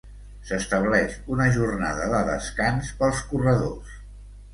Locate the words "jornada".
1.57-2.07